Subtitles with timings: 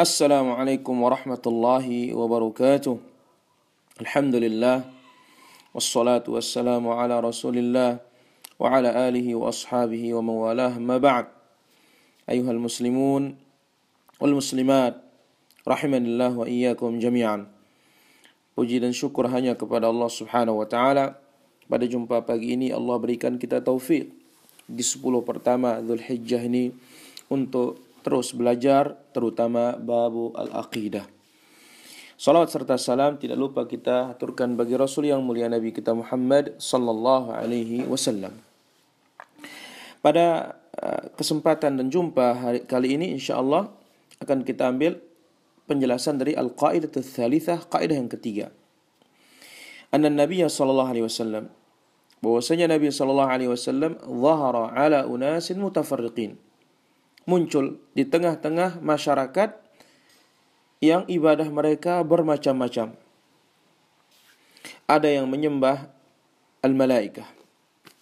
[0.00, 2.96] السلام عليكم ورحمة الله وبركاته.
[4.00, 4.76] الحمد لله
[5.76, 8.00] والصلاة والسلام على رسول الله
[8.56, 11.28] وعلى آله وأصحابه وموالاه ما بعد.
[12.32, 13.36] أيها المسلمون
[14.24, 14.94] والمسلمات
[15.68, 17.44] رحمنا الله وإياكم جميعا
[18.56, 21.04] وجدا شكر syukur hanya الله سبحانه وتعالى
[21.68, 22.24] بعد taala.
[22.24, 24.08] Pada الله بريكان كتاب توفيق
[24.64, 26.72] di 10 pertama Zulhijjah ini
[27.28, 31.04] untuk terus belajar terutama babu al-aqidah.
[32.20, 37.32] Salawat serta salam tidak lupa kita aturkan bagi Rasul yang mulia Nabi kita Muhammad sallallahu
[37.32, 38.36] alaihi wasallam.
[40.04, 43.72] Pada uh, kesempatan dan jumpa hari kali ini insyaallah
[44.20, 45.00] akan kita ambil
[45.64, 48.52] penjelasan dari al-qaidah tsalitsah, kaidah yang ketiga.
[49.88, 51.48] Anna Nabi sallallahu alaihi wasallam
[52.20, 56.36] bahwasanya Nabi sallallahu alaihi wasallam zahara ala unasin mutafarriqin
[57.30, 59.54] muncul di tengah-tengah masyarakat
[60.82, 62.98] yang ibadah mereka bermacam-macam.
[64.90, 65.86] Ada yang menyembah
[66.66, 67.30] al-malaikah.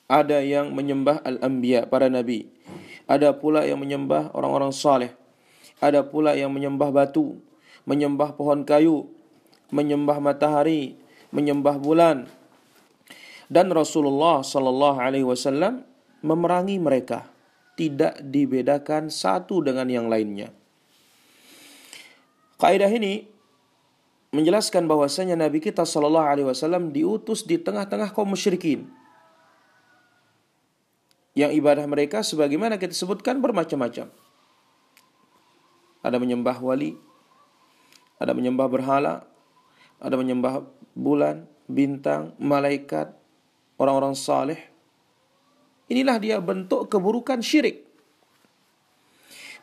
[0.09, 2.49] Ada yang menyembah al-anbiya, para nabi.
[3.05, 5.13] Ada pula yang menyembah orang-orang saleh.
[5.85, 7.37] Ada pula yang menyembah batu,
[7.85, 9.13] menyembah pohon kayu,
[9.69, 10.97] menyembah matahari,
[11.29, 12.25] menyembah bulan.
[13.53, 15.85] Dan Rasulullah sallallahu alaihi wasallam
[16.25, 17.29] memerangi mereka
[17.79, 20.51] tidak dibedakan satu dengan yang lainnya.
[22.59, 23.31] Kaidah ini
[24.35, 28.91] menjelaskan bahwasanya Nabi kita Shallallahu Alaihi Wasallam diutus di tengah-tengah kaum musyrikin
[31.39, 34.11] yang ibadah mereka sebagaimana kita sebutkan bermacam-macam.
[36.03, 36.99] Ada menyembah wali,
[38.19, 39.23] ada menyembah berhala,
[40.03, 40.67] ada menyembah
[40.99, 43.15] bulan, bintang, malaikat,
[43.79, 44.59] orang-orang saleh,
[45.89, 47.89] Inilah dia bentuk keburukan syirik.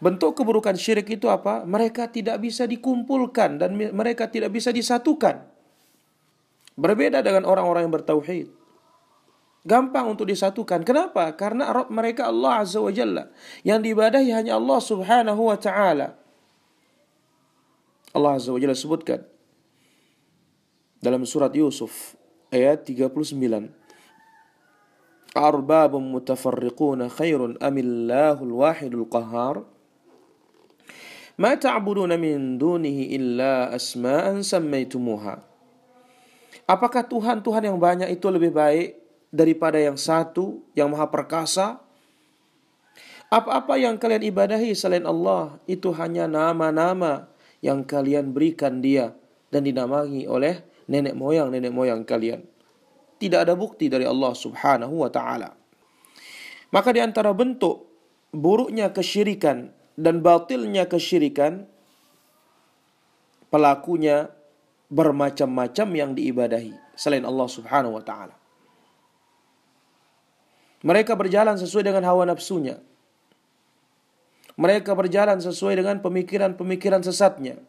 [0.01, 1.63] Bentuk keburukan syirik itu apa?
[1.63, 5.45] Mereka tidak bisa dikumpulkan dan mereka tidak bisa disatukan.
[6.75, 8.51] Berbeda dengan orang-orang yang bertauhid.
[9.65, 10.85] Gampang untuk disatukan.
[10.85, 11.33] Kenapa?
[11.33, 13.33] Karena Rabb mereka Allah Azza wa Jalla.
[13.65, 16.13] Yang diibadahi hanya Allah Subhanahu wa taala.
[18.13, 19.25] Allah Azza wa Jalla sebutkan
[21.05, 22.17] dalam surat Yusuf
[22.49, 23.84] ayat 39
[25.36, 29.56] أرباب متفرقون خير أم الله الواحد القهار
[31.38, 35.50] ما تعبدون من دونه إلا أسماء سميتموها
[36.70, 38.94] Apakah Tuhan-Tuhan yang banyak itu lebih baik
[39.34, 41.82] daripada yang satu, yang maha perkasa?
[43.26, 47.26] Apa-apa yang kalian ibadahi selain Allah itu hanya nama-nama
[47.58, 49.18] yang kalian berikan dia
[49.50, 52.46] dan dinamai oleh nenek moyang-nenek moyang kalian
[53.19, 55.55] tidak ada bukti dari Allah Subhanahu wa taala.
[56.71, 57.87] Maka di antara bentuk
[58.35, 61.63] buruknya kesyirikan dan batilnya kesyirikan
[63.47, 64.27] pelakunya
[64.91, 68.35] bermacam-macam yang diibadahi selain Allah Subhanahu wa taala.
[70.85, 72.77] Mereka berjalan sesuai dengan hawa nafsunya.
[74.55, 77.59] Mereka berjalan sesuai dengan pemikiran-pemikiran sesatnya.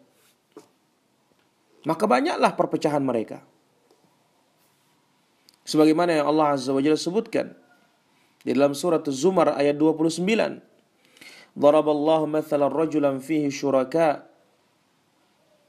[1.87, 3.43] Maka banyaklah perpecahan mereka
[5.67, 7.53] sebagaimana yang Allah Azza wa Jalla sebutkan
[8.47, 10.23] di dalam surat Az-Zumar ayat 29
[11.57, 14.29] Daraballahu mathalan rajulan fihi syuraka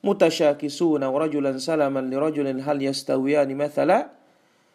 [0.04, 4.12] mutasyakisuna wa rajulan salaman li rajulin hal yastawiyani mathala.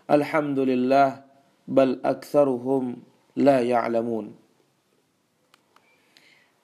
[0.08, 1.20] Alhamdulillah
[1.68, 3.04] bal aktharuhum
[3.36, 4.32] la ya'lamun.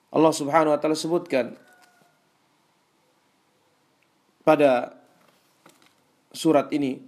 [0.08, 1.52] Allah Subhanahu wa taala sebutkan
[4.48, 4.96] pada
[6.32, 7.04] surat ini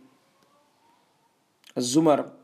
[1.76, 2.40] Az-Zumar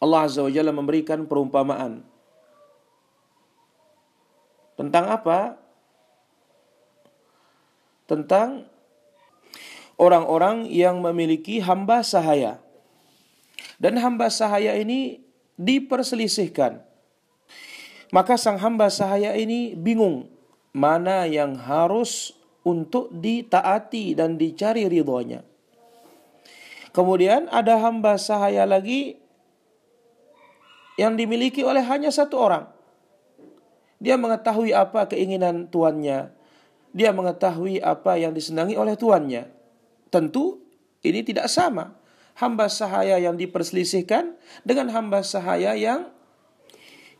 [0.00, 2.00] Allah Azza wa Jalla memberikan perumpamaan
[4.80, 5.60] tentang apa?
[8.08, 8.64] Tentang
[10.00, 12.56] orang-orang yang memiliki hamba sahaya.
[13.76, 15.20] Dan hamba sahaya ini
[15.60, 16.80] diperselisihkan.
[18.10, 20.26] Maka sang hamba sahaya ini bingung
[20.72, 22.34] mana yang harus
[22.64, 25.49] untuk ditaati dan dicari ridhonya.
[26.90, 29.18] Kemudian ada hamba sahaya lagi
[30.98, 32.64] yang dimiliki oleh hanya satu orang.
[34.02, 36.32] Dia mengetahui apa keinginan tuannya.
[36.90, 39.46] Dia mengetahui apa yang disenangi oleh tuannya.
[40.10, 40.58] Tentu
[41.06, 41.94] ini tidak sama.
[42.34, 44.34] Hamba sahaya yang diperselisihkan
[44.64, 46.08] dengan hamba sahaya yang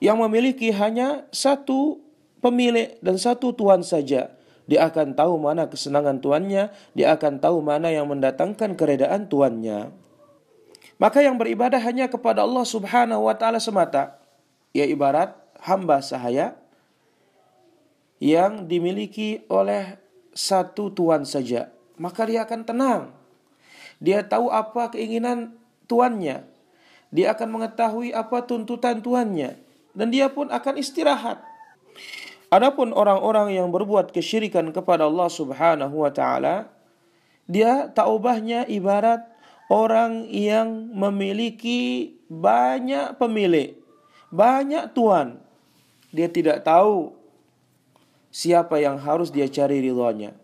[0.01, 2.01] yang memiliki hanya satu
[2.41, 4.33] pemilik dan satu tuan saja.
[4.71, 9.91] Dia akan tahu mana kesenangan tuannya, dia akan tahu mana yang mendatangkan keredaan tuannya.
[11.03, 14.23] Maka yang beribadah hanya kepada Allah Subhanahu wa taala semata,
[14.71, 16.55] ya ibarat hamba sahaya
[18.23, 19.99] yang dimiliki oleh
[20.31, 23.03] satu tuan saja, maka dia akan tenang.
[23.99, 25.59] Dia tahu apa keinginan
[25.91, 26.47] tuannya.
[27.11, 29.59] Dia akan mengetahui apa tuntutan tuannya
[29.99, 31.43] dan dia pun akan istirahat.
[32.51, 36.67] Adapun orang-orang yang berbuat kesyirikan kepada Allah Subhanahu wa taala,
[37.47, 39.23] dia taubahnya ibarat
[39.71, 43.79] orang yang memiliki banyak pemilik,
[44.35, 45.39] banyak tuan.
[46.11, 47.15] Dia tidak tahu
[48.35, 50.35] siapa yang harus dia cari ridhonya.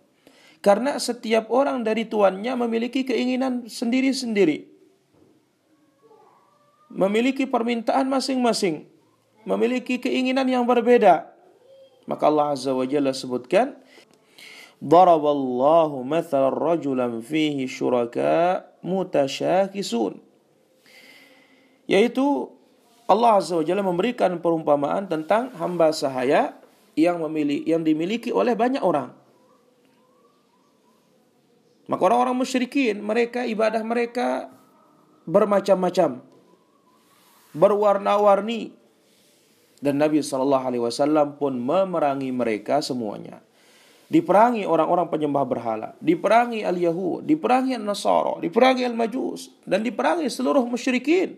[0.62, 4.67] Karena setiap orang dari tuannya memiliki keinginan sendiri-sendiri.
[6.91, 8.87] Memiliki permintaan masing-masing.
[9.43, 11.35] Memiliki keinginan yang berbeda.
[12.06, 13.75] Maka Allah Azza wa Jalla sebutkan,
[14.76, 20.20] Daraballahu mathalan rajulan fihi syuraka mutasyakisun.
[21.88, 22.53] Yaitu
[23.08, 26.55] Allah Azza wa Jalla memberikan perumpamaan tentang hamba sahaya
[26.93, 29.17] yang memilih yang dimiliki oleh banyak orang.
[31.87, 34.50] Maka orang-orang musyrikin mereka ibadah mereka
[35.23, 36.19] bermacam-macam,
[37.55, 38.75] berwarna-warni,
[39.81, 43.40] dan Nabi Shallallahu Alaihi Wasallam pun memerangi mereka semuanya.
[44.06, 51.34] Diperangi orang-orang penyembah berhala, diperangi al-Yahud, diperangi al-Nasara, diperangi al-Majus, dan diperangi seluruh musyrikin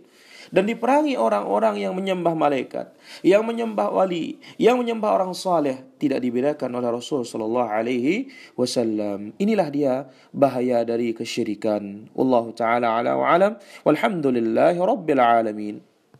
[0.48, 6.72] dan diperangi orang-orang yang menyembah malaikat, yang menyembah wali, yang menyembah orang saleh tidak dibedakan
[6.80, 9.36] oleh Rasul sallallahu alaihi wasallam.
[9.36, 9.94] Inilah dia
[10.32, 12.08] bahaya dari kesyirikan.
[12.16, 13.52] Allah taala ala wa alam.
[13.84, 15.76] Walhamdulillahi rabbil alamin.